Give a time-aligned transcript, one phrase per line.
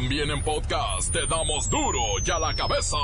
[0.00, 2.96] También en podcast te damos duro y a la cabeza.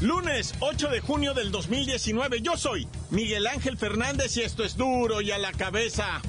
[0.00, 5.20] Lunes 8 de junio del 2019, yo soy Miguel Ángel Fernández y esto es duro
[5.20, 6.22] y a la cabeza,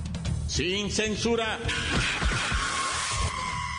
[0.47, 1.59] sin censura.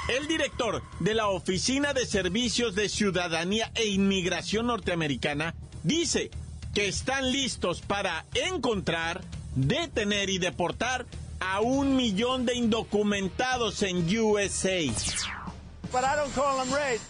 [0.08, 6.30] El director de la Oficina de Servicios de Ciudadanía e Inmigración Norteamericana dice
[6.74, 9.20] que están listos para encontrar,
[9.54, 11.06] detener y deportar
[11.38, 14.80] a un millón de indocumentados en USA.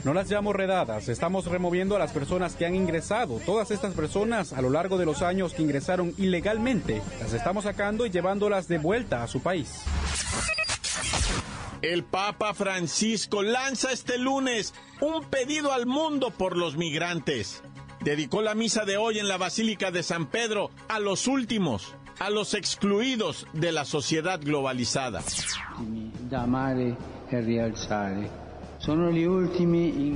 [0.05, 3.41] No las llamo redadas, estamos removiendo a las personas que han ingresado.
[3.47, 8.05] Todas estas personas a lo largo de los años que ingresaron ilegalmente, las estamos sacando
[8.05, 9.81] y llevándolas de vuelta a su país.
[11.83, 17.61] El Papa Francisco lanza este lunes un pedido al mundo por los migrantes.
[18.01, 22.31] Dedicó la misa de hoy en la Basílica de San Pedro a los últimos, a
[22.31, 25.23] los excluidos de la sociedad globalizada.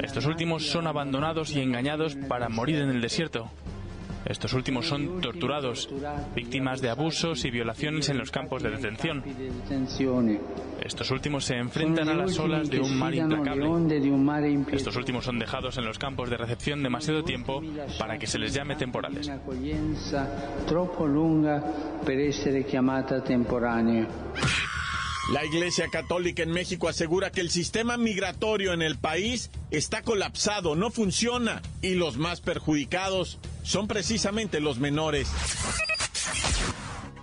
[0.05, 3.51] Estos últimos son abandonados y engañados para morir en el desierto.
[4.27, 5.89] Estos últimos son torturados,
[6.35, 9.23] víctimas de abusos y violaciones en los campos de detención.
[10.85, 13.69] Estos últimos se enfrentan a las olas de un mar implacable.
[14.73, 17.63] Estos últimos son dejados en los campos de recepción demasiado tiempo
[17.99, 19.31] para que se les llame temporales.
[25.33, 30.77] La Iglesia Católica en México asegura que el sistema migratorio en el país está colapsado,
[30.77, 35.29] no funciona y los más perjudicados son precisamente los menores.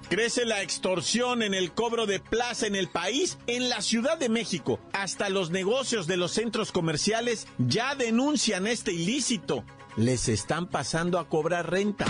[0.09, 3.39] Crece la extorsión en el cobro de plaza en el país.
[3.47, 8.91] En la Ciudad de México, hasta los negocios de los centros comerciales ya denuncian este
[8.91, 9.63] ilícito.
[9.95, 12.05] Les están pasando a cobrar renta.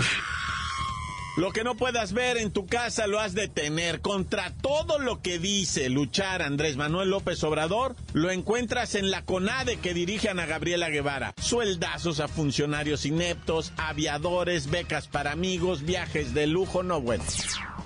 [1.36, 4.00] Lo que no puedas ver en tu casa lo has de tener.
[4.00, 9.78] Contra todo lo que dice luchar Andrés Manuel López Obrador, lo encuentras en la CONADE
[9.78, 11.34] que dirige Ana Gabriela Guevara.
[11.40, 17.24] Sueldazos a funcionarios ineptos, aviadores, becas para amigos, viajes de lujo, no bueno.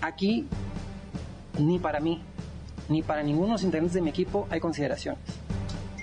[0.02, 0.46] Aquí,
[1.58, 2.20] ni para mí,
[2.90, 5.22] ni para ninguno de los integrantes de mi equipo hay consideraciones.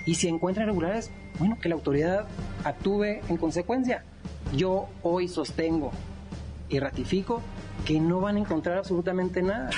[0.04, 2.26] Y si encuentran irregulares, bueno, que la autoridad
[2.64, 4.02] actúe en consecuencia.
[4.52, 5.92] Yo hoy sostengo
[6.68, 7.42] y ratifico
[7.84, 9.70] que no van a encontrar absolutamente nada.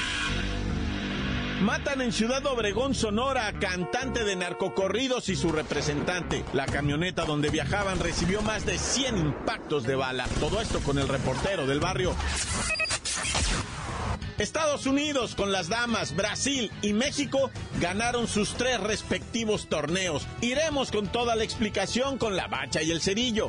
[1.60, 6.44] Matan en Ciudad Obregón, Sonora, a cantante de narcocorridos y su representante.
[6.52, 10.28] La camioneta donde viajaban recibió más de 100 impactos de bala.
[10.38, 12.14] Todo esto con el reportero del barrio.
[14.38, 17.50] Estados Unidos con las damas, Brasil y México
[17.80, 20.28] ganaron sus tres respectivos torneos.
[20.40, 23.48] Iremos con toda la explicación con la bacha y el cerillo.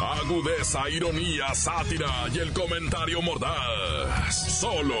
[0.00, 4.58] Agudeza, ironía, sátira y el comentario mordaz.
[4.58, 4.94] Solo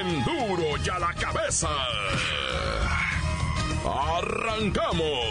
[0.00, 1.68] en duro y a la cabeza.
[3.84, 5.28] ¡Arrancamos!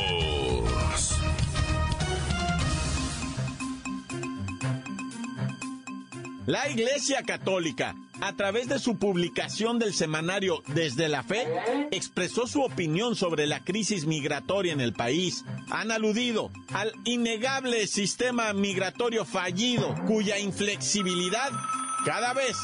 [6.46, 11.48] La Iglesia Católica, a través de su publicación del semanario Desde la Fe,
[11.92, 15.46] expresó su opinión sobre la crisis migratoria en el país.
[15.70, 21.52] Han aludido al innegable sistema migratorio fallido, cuya inflexibilidad
[22.06, 22.56] cada vez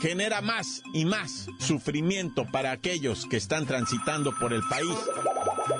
[0.00, 4.96] genera más y más sufrimiento para aquellos que están transitando por el país.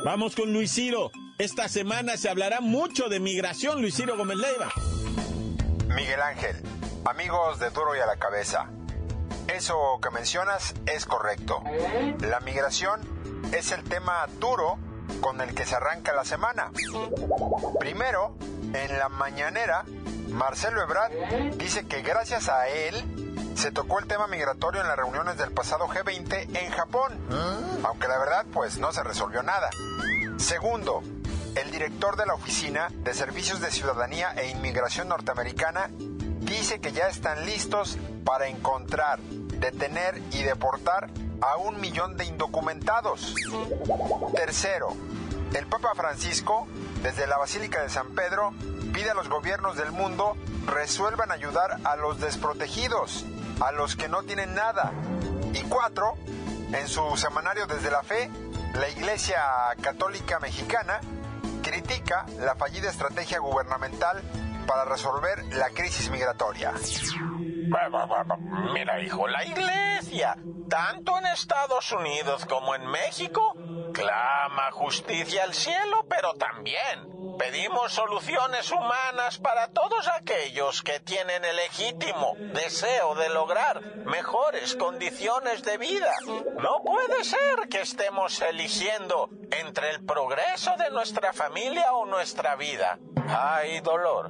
[0.04, 1.10] Vamos con Luis Ciro.
[1.38, 4.72] Esta semana se hablará mucho de migración, Luis Ciro Gómez Leiva.
[5.88, 6.56] Miguel Ángel,
[7.04, 8.70] amigos de Duro y a la Cabeza,
[9.52, 11.62] eso que mencionas es correcto.
[12.20, 13.00] La migración
[13.52, 14.78] es el tema duro
[15.20, 16.70] con el que se arranca la semana.
[17.78, 18.36] Primero,
[18.72, 19.84] en la mañanera,
[20.28, 21.12] Marcelo Ebrard
[21.56, 25.86] dice que gracias a él se tocó el tema migratorio en las reuniones del pasado
[25.86, 27.12] G20 en Japón,
[27.84, 29.68] aunque la verdad pues no se resolvió nada.
[30.38, 31.02] Segundo,
[31.54, 35.90] el director de la Oficina de Servicios de Ciudadanía e Inmigración Norteamericana
[36.40, 39.20] dice que ya están listos para encontrar,
[39.62, 41.08] detener y deportar
[41.40, 43.34] a un millón de indocumentados.
[44.34, 44.88] Tercero,
[45.54, 46.66] el Papa Francisco,
[47.02, 48.52] desde la Basílica de San Pedro,
[48.92, 50.36] pide a los gobiernos del mundo
[50.66, 53.24] resuelvan ayudar a los desprotegidos,
[53.60, 54.92] a los que no tienen nada.
[55.54, 56.14] Y cuatro,
[56.72, 58.30] en su semanario Desde la Fe,
[58.74, 59.42] la Iglesia
[59.80, 61.00] Católica Mexicana
[61.62, 64.20] critica la fallida estrategia gubernamental
[64.66, 66.72] para resolver la crisis migratoria.
[68.72, 70.36] Mira, hijo, la iglesia,
[70.68, 73.54] tanto en Estados Unidos como en México,
[73.92, 81.56] clama justicia al cielo, pero también pedimos soluciones humanas para todos aquellos que tienen el
[81.56, 86.12] legítimo deseo de lograr mejores condiciones de vida.
[86.58, 92.98] No puede ser que estemos eligiendo entre el progreso de nuestra familia o nuestra vida.
[93.28, 94.28] Hay dolor.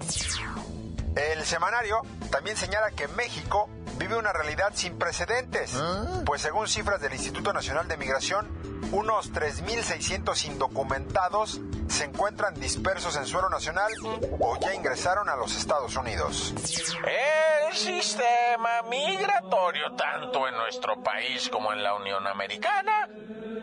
[1.16, 3.69] El semanario también señala que México
[4.02, 5.81] vive una realidad sin precedentes,
[6.26, 8.49] pues según cifras del Instituto Nacional de Migración,
[8.90, 13.93] unos 3.600 indocumentados se encuentran dispersos en suelo nacional
[14.40, 16.52] o ya ingresaron a los Estados Unidos.
[16.58, 23.08] El sistema migratorio, tanto en nuestro país como en la Unión Americana,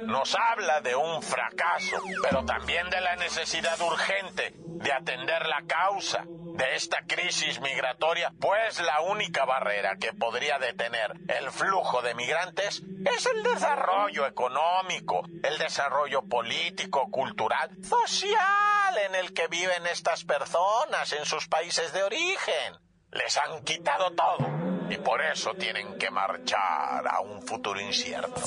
[0.05, 6.23] nos habla de un fracaso, pero también de la necesidad urgente de atender la causa
[6.59, 12.83] de esta crisis migratoria, pues la única barrera que podría detener el flujo de migrantes
[13.05, 21.13] es el desarrollo económico, el desarrollo político, cultural, social en el que viven estas personas
[21.13, 22.75] en sus países de origen.
[23.11, 24.45] Les han quitado todo
[24.89, 28.41] y por eso tienen que marchar a un futuro incierto.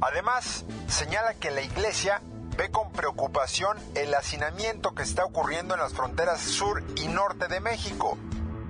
[0.00, 2.20] Además, señala que la Iglesia
[2.56, 7.60] ve con preocupación el hacinamiento que está ocurriendo en las fronteras sur y norte de
[7.60, 8.16] México,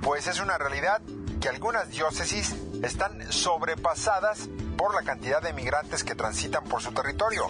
[0.03, 1.03] pues es una realidad
[1.41, 7.47] que algunas diócesis están sobrepasadas por la cantidad de migrantes que transitan por su territorio,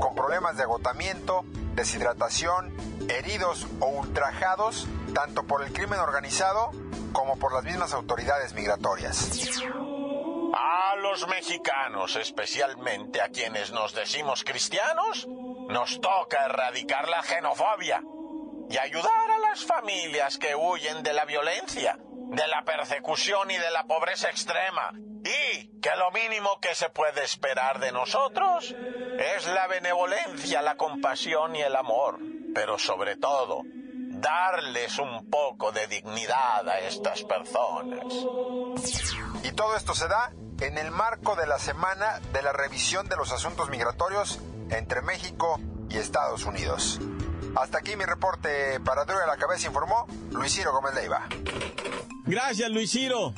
[0.00, 1.44] con problemas de agotamiento,
[1.74, 2.74] deshidratación,
[3.08, 6.70] heridos o ultrajados, tanto por el crimen organizado
[7.12, 9.30] como por las mismas autoridades migratorias.
[10.56, 15.26] A los mexicanos, especialmente a quienes nos decimos cristianos,
[15.74, 18.00] nos toca erradicar la xenofobia
[18.70, 23.72] y ayudar a las familias que huyen de la violencia, de la persecución y de
[23.72, 24.92] la pobreza extrema.
[25.24, 28.72] Y que lo mínimo que se puede esperar de nosotros
[29.18, 32.20] es la benevolencia, la compasión y el amor.
[32.54, 38.14] Pero sobre todo, darles un poco de dignidad a estas personas.
[39.42, 40.30] Y todo esto se da
[40.60, 44.38] en el marco de la semana de la revisión de los asuntos migratorios
[44.78, 45.60] entre México
[45.90, 47.00] y Estados Unidos.
[47.56, 51.28] Hasta aquí mi reporte para Duro a la Cabeza informó Luis Ciro Gómez Leiva.
[52.26, 53.32] Gracias, Luis Ciro.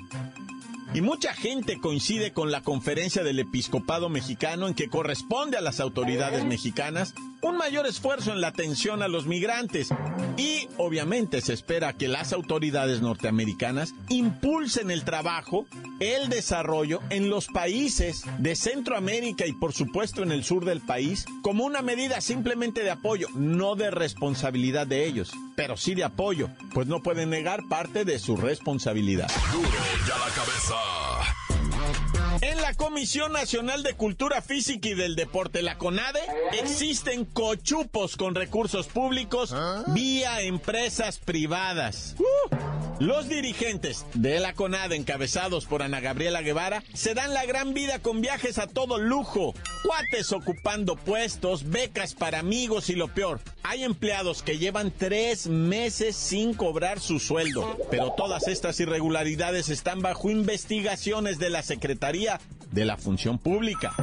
[0.94, 5.80] Y mucha gente coincide con la conferencia del episcopado mexicano en que corresponde a las
[5.80, 7.12] autoridades mexicanas
[7.46, 9.88] un mayor esfuerzo en la atención a los migrantes.
[10.36, 15.66] Y obviamente se espera que las autoridades norteamericanas impulsen el trabajo,
[16.00, 21.24] el desarrollo en los países de Centroamérica y por supuesto en el sur del país
[21.42, 26.50] como una medida simplemente de apoyo, no de responsabilidad de ellos, pero sí de apoyo,
[26.74, 29.30] pues no pueden negar parte de su responsabilidad.
[29.52, 31.35] Duro la cabeza.
[32.40, 36.20] En la Comisión Nacional de Cultura Física y del Deporte, la CONADE,
[36.60, 39.54] existen cochupos con recursos públicos
[39.88, 42.16] vía empresas privadas.
[42.18, 42.75] Uh.
[42.98, 47.98] Los dirigentes de la CONADE, encabezados por Ana Gabriela Guevara, se dan la gran vida
[47.98, 53.84] con viajes a todo lujo, cuates ocupando puestos, becas para amigos y lo peor, hay
[53.84, 60.30] empleados que llevan tres meses sin cobrar su sueldo, pero todas estas irregularidades están bajo
[60.30, 63.94] investigaciones de la Secretaría de la Función Pública.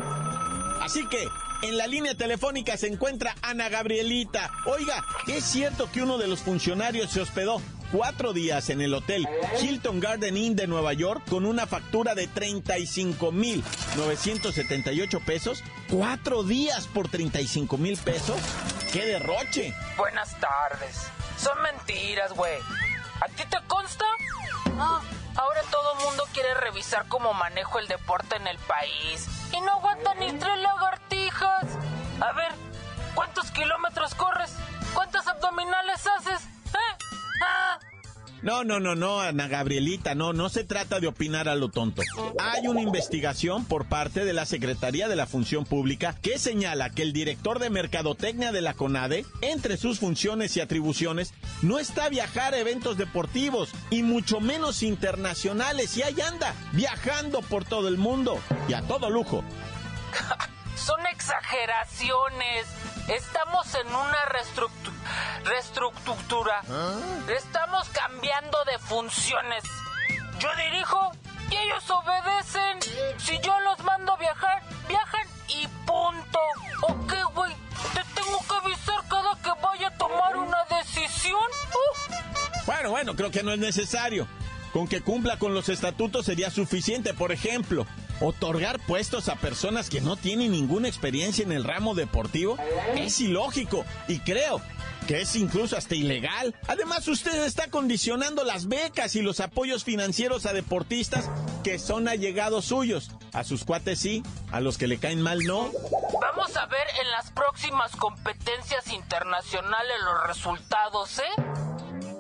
[0.82, 1.28] Así que
[1.68, 4.52] en la línea telefónica se encuentra Ana Gabrielita.
[4.66, 7.62] Oiga, ¿es cierto que uno de los funcionarios se hospedó
[7.94, 9.28] cuatro días en el hotel
[9.62, 13.64] Hilton Garden Inn de Nueva York con una factura de 35 mil
[13.96, 15.64] 978 pesos.
[15.90, 18.40] Cuatro días por 35 mil pesos.
[18.92, 19.76] ¡Qué derroche!
[19.96, 21.08] Buenas tardes.
[21.38, 22.58] Son mentiras, güey.
[23.22, 24.06] ¿A ti te consta?
[24.80, 25.02] Ah,
[25.36, 29.28] ahora todo el mundo quiere revisar cómo manejo el deporte en el país.
[29.52, 31.66] Y no aguanta ni tres lagartijas.
[32.20, 32.52] A ver,
[33.14, 34.52] ¿cuántos kilómetros corres?
[34.96, 36.53] ¿Cuántas abdominales haces?
[38.44, 42.02] No, no, no, no, Ana Gabrielita, no, no se trata de opinar a lo tonto.
[42.42, 47.04] Hay una investigación por parte de la Secretaría de la Función Pública que señala que
[47.04, 52.10] el director de Mercadotecnia de la CONADE, entre sus funciones y atribuciones, no está a
[52.10, 55.96] viajar a eventos deportivos y mucho menos internacionales.
[55.96, 59.42] Y ahí anda, viajando por todo el mundo y a todo lujo.
[60.76, 62.68] Son exageraciones.
[63.08, 64.26] Estamos en una
[65.46, 66.62] reestructura.
[66.70, 67.00] ¿Ah?
[67.36, 69.64] Estamos cambiando de funciones.
[70.40, 71.12] Yo dirijo
[71.50, 72.80] y ellos obedecen.
[73.18, 76.40] Si yo los mando a viajar, viajan y punto.
[76.82, 77.54] ¿Ok, güey?
[77.94, 81.36] ¿Te tengo que avisar cada que vaya a tomar una decisión?
[81.74, 82.14] Uh.
[82.66, 84.28] Bueno, bueno, creo que no es necesario.
[84.72, 87.86] Con que cumpla con los estatutos sería suficiente, por ejemplo
[88.24, 92.58] otorgar puestos a personas que no tienen ninguna experiencia en el ramo deportivo
[92.96, 94.62] es ilógico y creo
[95.08, 96.56] que es incluso hasta ilegal.
[96.68, 101.30] Además, usted está condicionando las becas y los apoyos financieros a deportistas
[101.64, 103.12] que son allegados suyos.
[103.34, 105.72] A sus cuates sí, a los que le caen mal no.
[106.22, 111.42] Vamos a ver en las próximas competencias internacionales los resultados, ¿eh?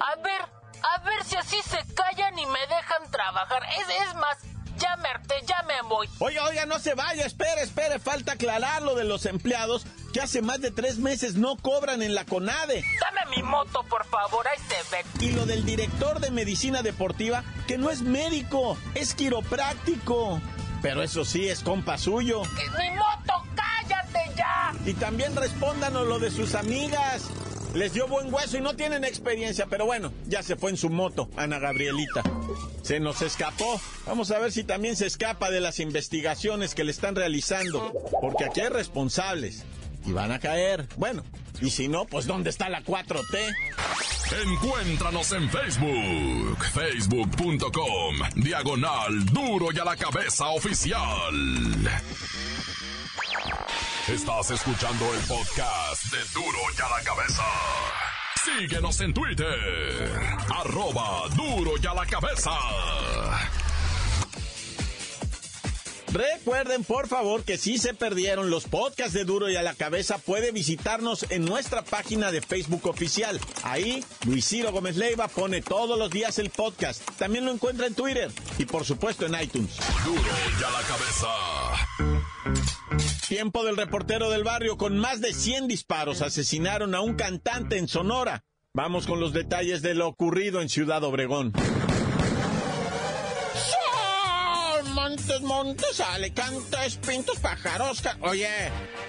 [0.01, 0.41] A ver,
[0.83, 3.63] a ver si así se callan y me dejan trabajar.
[3.79, 4.37] Es, es más,
[4.77, 5.09] ya me
[5.45, 6.07] ya me voy.
[6.19, 10.41] Oiga, oiga, no se vaya, espere, espere, falta aclarar lo de los empleados que hace
[10.41, 12.83] más de tres meses no cobran en la CONADE.
[13.01, 15.05] Dame mi moto, por favor, ahí se ven.
[15.19, 20.39] Y lo del director de medicina deportiva, que no es médico, es quiropráctico.
[20.81, 22.43] Pero eso sí, es compa suyo.
[22.43, 24.73] ¡Mi moto, cállate ya!
[24.85, 27.29] Y también respóndanos lo de sus amigas.
[27.73, 30.89] Les dio buen hueso y no tienen experiencia, pero bueno, ya se fue en su
[30.89, 32.21] moto, Ana Gabrielita.
[32.83, 33.81] Se nos escapó.
[34.05, 38.45] Vamos a ver si también se escapa de las investigaciones que le están realizando, porque
[38.45, 39.63] aquí hay responsables
[40.05, 40.87] y van a caer.
[40.97, 41.23] Bueno,
[41.61, 43.55] y si no, pues ¿dónde está la 4T?
[44.45, 50.99] Encuéntranos en Facebook, facebook.com, diagonal duro y a la cabeza oficial.
[54.07, 57.43] Estás escuchando el podcast de Duro y a la Cabeza.
[58.43, 60.11] Síguenos en Twitter.
[60.59, 62.51] Arroba Duro y a la Cabeza.
[66.11, 70.17] Recuerden, por favor, que si se perdieron los podcasts de Duro y a la Cabeza,
[70.17, 73.39] puede visitarnos en nuestra página de Facebook oficial.
[73.63, 77.01] Ahí, Luisiro Gómez Leiva pone todos los días el podcast.
[77.17, 79.77] También lo encuentra en Twitter y, por supuesto, en iTunes.
[80.03, 80.21] Duro
[80.59, 82.22] y a la Cabeza.
[83.27, 87.87] Tiempo del reportero del barrio con más de 100 disparos asesinaron a un cantante en
[87.87, 88.43] Sonora.
[88.73, 91.53] Vamos con los detalles de lo ocurrido en Ciudad Obregón.
[95.13, 98.01] Montes, montes, alicantes, pintos, pájaros.
[98.21, 98.47] Oye,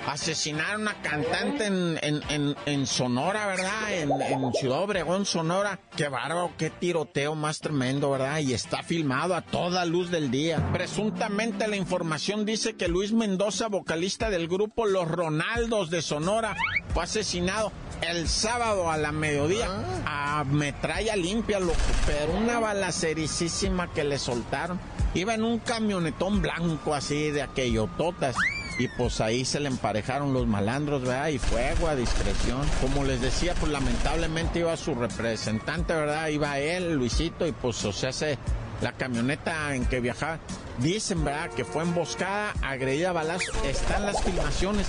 [0.06, 3.90] asesinaron a cantante en, en, en, Sonora, ¿verdad?
[3.90, 5.80] En, en, Ciudad Obregón, Sonora.
[5.96, 8.40] Qué bárbaro, qué tiroteo más tremendo, ¿verdad?
[8.40, 10.62] Y está filmado a toda luz del día.
[10.74, 16.54] Presuntamente la información dice que Luis Mendoza, vocalista del grupo Los Ronaldos de Sonora,
[16.92, 19.68] fue asesinado el sábado a la mediodía
[20.04, 24.78] a metralla limpia, loco, pero una balacericísima que le soltaron.
[25.14, 28.36] Iba en un camionetón blanco así de aquello, totas.
[28.80, 31.28] Y pues ahí se le emparejaron los malandros, ¿verdad?
[31.28, 32.62] Y fuego a discreción.
[32.80, 36.26] Como les decía, pues lamentablemente iba su representante, ¿verdad?
[36.28, 38.36] Iba él, Luisito, y pues o sea, se,
[38.80, 40.40] la camioneta en que viajaba.
[40.78, 41.50] Dicen, ¿verdad?
[41.50, 43.54] Que fue emboscada, agredida a balazos.
[43.64, 44.88] Están las filmaciones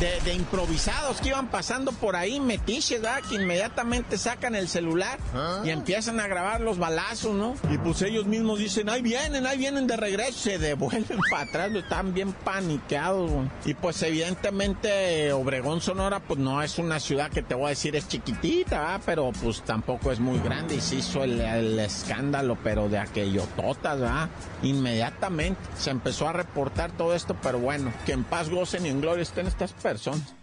[0.00, 3.22] de, improvisados que iban pasando por ahí, metiches, ¿verdad?
[3.28, 5.18] Que inmediatamente sacan el celular
[5.64, 7.54] y empiezan a grabar los balazos, ¿no?
[7.70, 11.72] Y pues ellos mismos dicen, ahí vienen, ahí vienen de regreso, se devuelven para atrás,
[11.74, 13.48] están bien paniqueados, güey.
[13.64, 17.96] Y pues evidentemente Obregón, Sonora, pues no es una ciudad que te voy a decir
[17.96, 19.00] es chiquitita, ¿verdad?
[19.06, 21.40] Pero pues tampoco es muy grande y se hizo el,
[21.78, 24.28] escándalo, pero de aquello totas, ¿verdad?
[24.62, 29.00] Inmediatamente se empezó a reportar todo esto, pero bueno, que en paz gocen y en
[29.00, 30.34] gloria estén estas personas.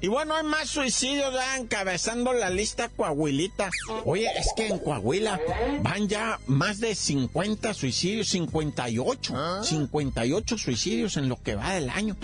[0.00, 3.70] Y bueno, hay más suicidios ya encabezando la lista Coahuilita.
[4.04, 5.40] Oye, es que en Coahuila
[5.82, 12.16] van ya más de 50 suicidios, 58, 58 suicidios en lo que va del año.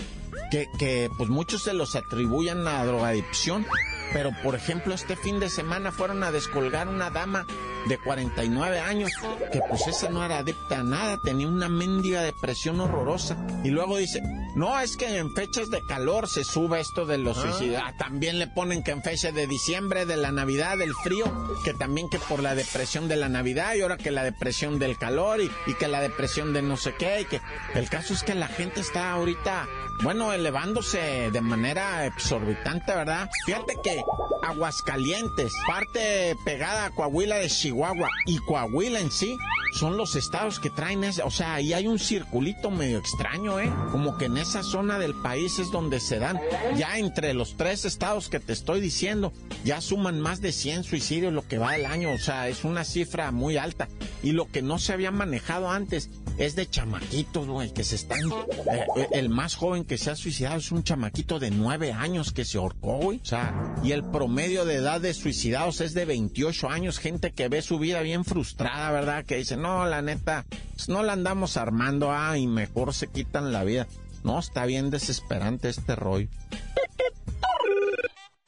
[0.51, 3.67] Que, que pues muchos se los atribuyen a drogadicción.
[4.13, 7.47] Pero por ejemplo, este fin de semana fueron a descolgar una dama
[7.89, 9.11] de 49 años,
[9.51, 13.37] que pues esa no era adepta a nada, tenía una mendiga depresión horrorosa.
[13.65, 14.23] Y luego dice,
[14.55, 17.43] no, es que en fechas de calor se sube esto de los ah.
[17.43, 17.83] suicidios.
[17.85, 21.25] Ah, también le ponen que en fechas de diciembre, de la Navidad, del frío,
[21.65, 24.99] que también que por la depresión de la Navidad y ahora que la depresión del
[24.99, 27.23] calor y, y que la depresión de no sé qué.
[27.23, 27.41] Y que
[27.75, 29.69] el caso es que la gente está ahorita
[30.03, 33.31] bueno, elevándose de manera exorbitante, ¿verdad?
[33.47, 34.03] Fíjate que
[34.43, 39.37] Aguascalientes, parte pegada a Coahuila de Chihuahua y Coahuila en sí,
[39.73, 43.73] son los estados que traen ese, o sea, ahí hay un circulito medio extraño, ¿eh?
[43.91, 46.41] Como que en esa zona del país es donde se dan,
[46.77, 49.33] ya entre los tres estados que te estoy diciendo,
[49.65, 52.85] ya suman más de 100 suicidios lo que va del año, o sea, es una
[52.85, 53.89] cifra muy alta.
[54.23, 58.21] Y lo que no se había manejado antes es de chamaquitos, güey, que se están,
[58.31, 62.33] eh, eh, el más joven que se ha suicidado es un chamaquito de nueve años
[62.33, 66.07] que se ahorcó, güey, o sea, y el promedio de edad de suicidados es de
[66.07, 69.27] 28 años, gente que ve su vida bien frustrada, ¿verdad?
[69.27, 73.53] Que dicen, no, la neta, pues no la andamos armando, ah, y mejor se quitan
[73.53, 73.87] la vida.
[74.25, 76.29] No, está bien desesperante este rollo.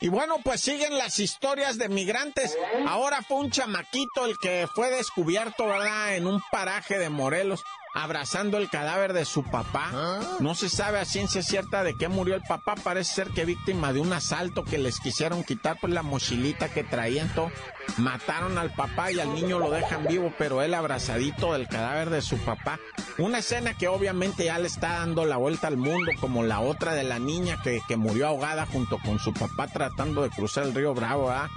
[0.00, 2.56] Y bueno, pues siguen las historias de migrantes.
[2.86, 6.16] Ahora fue un chamaquito el que fue descubierto, ¿verdad?
[6.16, 7.62] En un paraje de Morelos
[7.94, 10.20] abrazando el cadáver de su papá.
[10.40, 12.74] No se sabe a ciencia cierta de qué murió el papá.
[12.74, 16.82] Parece ser que víctima de un asalto que les quisieron quitar pues la mochilita que
[16.82, 17.50] traían todo.
[17.96, 22.20] Mataron al papá y al niño lo dejan vivo, pero él abrazadito del cadáver de
[22.20, 22.80] su papá.
[23.18, 26.94] Una escena que obviamente ya le está dando la vuelta al mundo, como la otra
[26.94, 30.74] de la niña que, que murió ahogada junto con su papá tratando de cruzar el
[30.74, 31.48] río Bravo, ¿ah?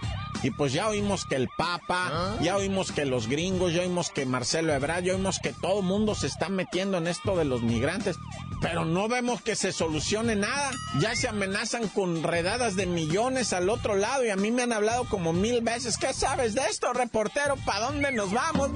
[0.44, 2.38] Y pues ya oímos que el Papa, ¿Ah?
[2.42, 5.86] ya oímos que los gringos, ya oímos que Marcelo Ebrard, ya oímos que todo el
[5.86, 8.18] mundo se está metiendo en esto de los migrantes.
[8.62, 10.72] Pero no vemos que se solucione nada.
[11.00, 14.74] Ya se amenazan con redadas de millones al otro lado y a mí me han
[14.74, 15.98] hablado como mil veces.
[15.98, 17.56] ¿Qué sabes de esto, reportero?
[17.66, 18.72] ¿Para dónde nos vamos?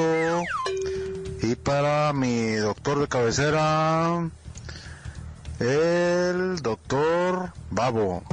[1.41, 4.29] y para mi doctor de cabecera,
[5.59, 8.23] el doctor Babo.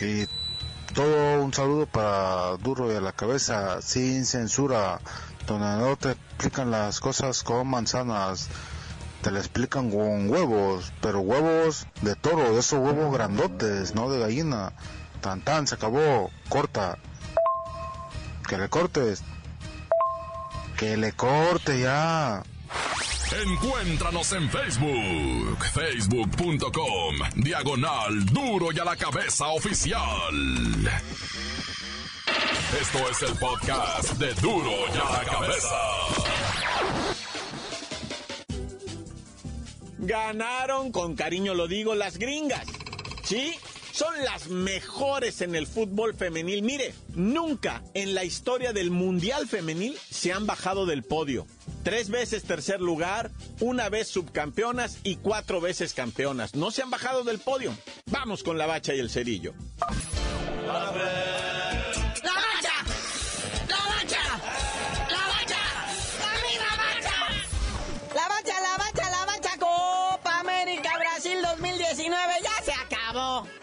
[0.00, 0.26] Y
[0.94, 5.00] todo un saludo para Duro y a la cabeza, sin censura,
[5.46, 8.48] donde no te explican las cosas con manzanas,
[9.20, 14.20] te le explican con huevos, pero huevos de toro, de esos huevos grandotes, no de
[14.20, 14.72] gallina.
[15.20, 16.98] Tan tan, se acabó, corta.
[18.48, 19.22] Que le cortes.
[20.76, 22.44] Que le corte ya.
[23.42, 29.98] Encuéntranos en Facebook, facebook.com, diagonal duro y a la cabeza oficial.
[32.80, 35.76] Esto es el podcast de duro y a la cabeza.
[39.98, 42.66] Ganaron, con cariño lo digo, las gringas.
[43.24, 43.54] ¿Sí?
[43.94, 46.62] son las mejores en el fútbol femenil.
[46.62, 51.46] Mire, nunca en la historia del Mundial Femenil se han bajado del podio.
[51.84, 56.54] Tres veces tercer lugar, una vez subcampeonas y cuatro veces campeonas.
[56.54, 57.76] No se han bajado del podio.
[58.06, 59.52] Vamos con la bacha y el cerillo.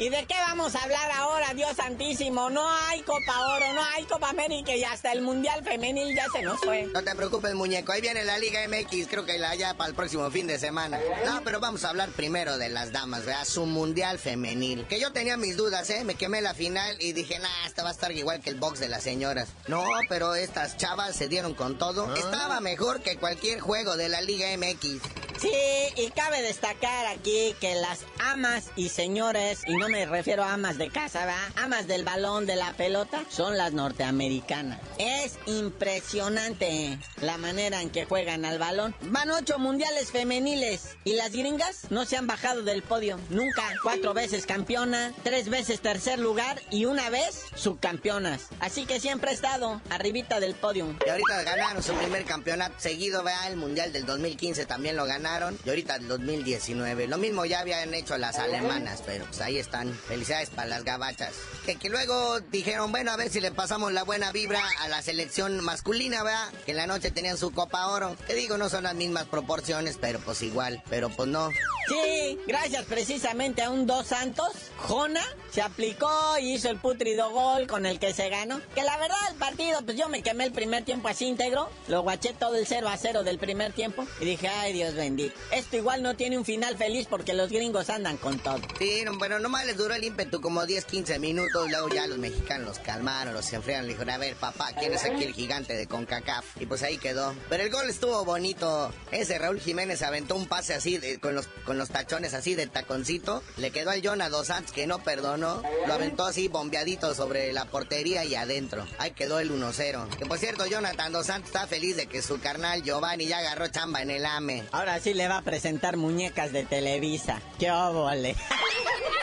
[0.01, 2.49] ¿Y de qué vamos a hablar ahora, Dios santísimo?
[2.49, 6.41] No hay Copa Oro, no hay Copa América y hasta el Mundial Femenil ya se
[6.41, 6.87] nos fue.
[6.87, 7.91] No te preocupes, muñeco.
[7.91, 10.99] Ahí viene la Liga MX, creo que la haya para el próximo fin de semana.
[11.23, 13.45] No, pero vamos a hablar primero de las damas, ¿verdad?
[13.45, 14.87] Su Mundial Femenil.
[14.87, 16.03] Que yo tenía mis dudas, ¿eh?
[16.03, 18.79] Me quemé la final y dije, nah, esta va a estar igual que el box
[18.79, 19.49] de las señoras.
[19.67, 22.07] No, pero estas chavas se dieron con todo.
[22.09, 22.15] ¿Ah?
[22.17, 25.30] Estaba mejor que cualquier juego de la Liga MX.
[25.41, 25.49] Sí,
[25.95, 30.77] y cabe destacar aquí que las amas y señores, y no me refiero a amas
[30.77, 31.63] de casa, ¿va?
[31.63, 34.79] Amas del balón, de la pelota, son las norteamericanas.
[34.99, 38.93] Es impresionante la manera en que juegan al balón.
[39.01, 43.19] Van ocho mundiales femeniles y las gringas no se han bajado del podio.
[43.31, 43.63] Nunca.
[43.81, 48.49] Cuatro veces campeona, tres veces tercer lugar y una vez subcampeonas.
[48.59, 50.95] Así que siempre ha estado arribita del podio.
[51.03, 55.30] Y ahorita ganaron su primer campeonato seguido, vea, el mundial del 2015 también lo ganaron
[55.31, 55.57] ganaron.
[55.65, 57.07] Y ahorita el 2019.
[57.07, 59.93] Lo mismo ya habían hecho las alemanas, pero pues ahí están.
[59.93, 61.33] Felicidades para las gabachas.
[61.65, 65.01] Que, que luego dijeron, bueno, a ver si le pasamos la buena vibra a la
[65.01, 66.49] selección masculina, ¿verdad?
[66.65, 68.15] Que en la noche tenían su Copa Oro.
[68.27, 70.83] Que digo, no son las mismas proporciones, pero pues igual.
[70.89, 71.49] Pero pues no.
[71.87, 77.67] Sí, gracias precisamente a un Dos Santos, Jona se aplicó y hizo el putrido gol
[77.67, 78.61] con el que se ganó.
[78.73, 82.01] Que la verdad el partido, pues yo me quemé el primer tiempo así íntegro, lo
[82.03, 85.20] guaché todo el 0 a 0 del primer tiempo y dije, ay Dios bendito.
[85.51, 88.59] Esto igual no tiene un final feliz porque los gringos andan con todo.
[88.79, 92.17] Sí, no, bueno, nomás les duró el ímpetu como 10, 15 minutos, luego ya los
[92.17, 95.73] mexicanos los calmaron, los enfriaron, le dijeron, a ver papá, ¿quién es aquí el gigante
[95.75, 96.45] de CONCACAF?
[96.61, 97.35] Y pues ahí quedó.
[97.49, 98.93] Pero el gol estuvo bonito.
[99.11, 102.67] Ese Raúl Jiménez aventó un pase así, de- con, los, con los tachones así de
[102.67, 107.51] taconcito, le quedó al Jonah Dos Santos que no perdonó, lo aventó así bombeadito sobre
[107.53, 108.85] la portería y adentro.
[108.97, 110.07] Ahí quedó el 1-0.
[110.17, 113.67] Que por cierto, Jonathan Dos Santos está feliz de que su carnal Giovanni ya agarró
[113.67, 114.63] chamba en el AME.
[114.71, 117.41] Ahora sí le va a presentar muñecas de Televisa.
[117.59, 118.35] ¡Qué óvole!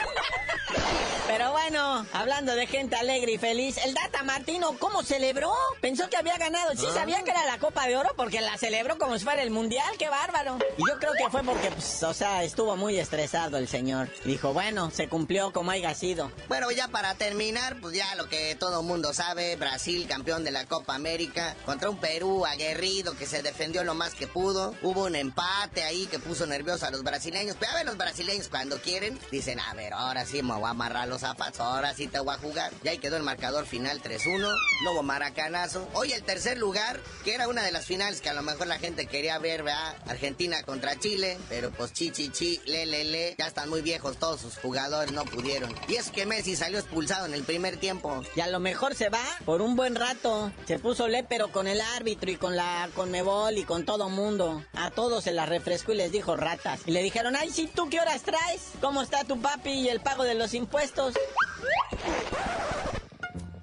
[1.28, 5.52] Pero bueno, hablando de gente alegre y feliz, el Data Martino, ¿cómo celebró?
[5.82, 6.74] Pensó que había ganado.
[6.74, 9.50] Sí, sabía que era la Copa de Oro porque la celebró como si fuera el
[9.50, 9.86] Mundial.
[9.98, 10.56] ¡Qué bárbaro!
[10.78, 14.08] Y yo creo que fue porque, pues, o sea, estuvo muy estresado el señor.
[14.24, 16.32] Dijo, bueno, se cumplió como haya sido.
[16.48, 20.64] Bueno, ya para terminar, pues ya lo que todo mundo sabe, Brasil campeón de la
[20.64, 24.74] Copa América contra un Perú aguerrido que se defendió lo más que pudo.
[24.80, 27.56] Hubo un empate ahí que puso nervioso a los brasileños.
[27.60, 30.70] Pero a ver, los brasileños cuando quieren dicen, a ver, ahora sí me voy a
[30.70, 32.72] amarrar los ahora sí te voy a jugar.
[32.82, 34.54] Y ahí quedó el marcador final 3-1,
[34.84, 35.88] no maracanazo.
[35.94, 38.78] Hoy el tercer lugar, que era una de las finales que a lo mejor la
[38.78, 39.96] gente quería ver, ¿verdad?
[40.06, 44.18] Argentina contra Chile, pero pues chi chi chi, le le le, ya están muy viejos
[44.18, 45.74] todos sus jugadores, no pudieron.
[45.88, 48.22] Y es que Messi salió expulsado en el primer tiempo.
[48.34, 50.52] Y a lo mejor se va por un buen rato.
[50.66, 54.62] Se puso lépero con el árbitro y con la Conmebol y con todo mundo.
[54.74, 56.80] A todos se la refrescó y les dijo ratas.
[56.86, 58.62] Y le dijeron, ay, sí, ¿tú qué horas traes?
[58.80, 61.07] ¿Cómo está tu papi y el pago de los impuestos?
[61.08, 61.14] Adiós.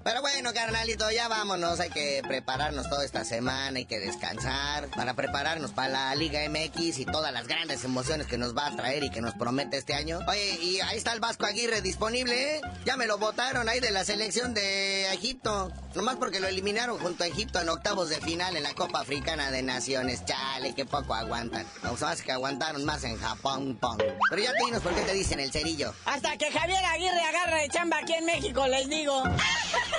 [0.06, 1.80] Pero bueno, carnalito, ya vámonos.
[1.80, 7.00] Hay que prepararnos toda esta semana, hay que descansar para prepararnos para la Liga MX
[7.00, 9.94] y todas las grandes emociones que nos va a traer y que nos promete este
[9.94, 10.20] año.
[10.28, 12.60] Oye, y ahí está el Vasco Aguirre disponible, ¿eh?
[12.84, 15.72] Ya me lo votaron ahí de la selección de Egipto.
[15.96, 19.50] Nomás porque lo eliminaron junto a Egipto en octavos de final en la Copa Africana
[19.50, 20.24] de Naciones.
[20.24, 21.66] Chale, que poco aguantan.
[21.82, 24.00] Los más que aguantaron más en Japón, pong.
[24.30, 25.92] Pero ya te dinos por qué te dicen el cerillo.
[26.04, 29.24] Hasta que Javier Aguirre agarre de chamba aquí en México, les digo.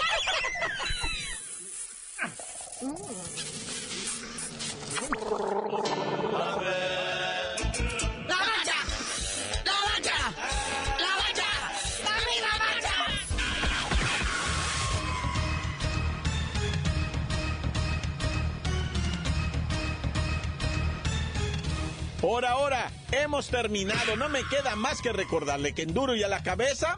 [22.28, 24.16] Por ahora, hemos terminado.
[24.18, 26.98] No me queda más que recordarle que en duro y a la cabeza,